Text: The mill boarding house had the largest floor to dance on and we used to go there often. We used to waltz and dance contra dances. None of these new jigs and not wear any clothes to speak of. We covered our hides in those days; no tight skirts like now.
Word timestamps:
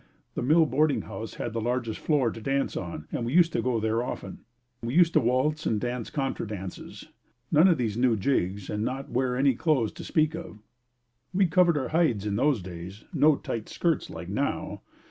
The 0.33 0.41
mill 0.41 0.65
boarding 0.65 1.03
house 1.03 1.35
had 1.35 1.53
the 1.53 1.61
largest 1.61 1.99
floor 1.99 2.31
to 2.31 2.41
dance 2.41 2.75
on 2.75 3.07
and 3.11 3.23
we 3.23 3.35
used 3.35 3.53
to 3.53 3.61
go 3.61 3.79
there 3.79 4.01
often. 4.01 4.39
We 4.81 4.95
used 4.95 5.13
to 5.13 5.19
waltz 5.19 5.67
and 5.67 5.79
dance 5.79 6.09
contra 6.09 6.47
dances. 6.47 7.09
None 7.51 7.67
of 7.67 7.77
these 7.77 7.97
new 7.97 8.15
jigs 8.17 8.67
and 8.67 8.83
not 8.83 9.11
wear 9.11 9.37
any 9.37 9.53
clothes 9.53 9.91
to 9.91 10.03
speak 10.03 10.33
of. 10.35 10.57
We 11.35 11.45
covered 11.45 11.77
our 11.77 11.89
hides 11.89 12.25
in 12.25 12.35
those 12.35 12.63
days; 12.63 13.05
no 13.13 13.35
tight 13.35 13.69
skirts 13.69 14.09
like 14.09 14.27
now. 14.27 14.81